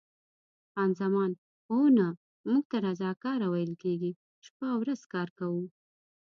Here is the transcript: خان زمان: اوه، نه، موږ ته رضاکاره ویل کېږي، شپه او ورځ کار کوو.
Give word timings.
خان 0.71 0.89
زمان: 1.01 1.31
اوه، 1.71 1.87
نه، 1.97 2.07
موږ 2.49 2.63
ته 2.71 2.77
رضاکاره 2.87 3.47
ویل 3.49 3.73
کېږي، 3.83 4.11
شپه 4.45 4.65
او 4.73 4.77
ورځ 4.83 5.01
کار 5.13 5.29
کوو. 5.37 5.63